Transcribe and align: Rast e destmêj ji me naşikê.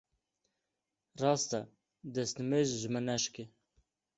Rast 1.21 1.51
e 1.59 1.61
destmêj 2.13 2.67
ji 2.79 2.89
me 2.93 3.01
naşikê. 3.07 3.43